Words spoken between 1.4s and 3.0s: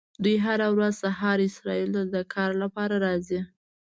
اسرائیلو ته د کار لپاره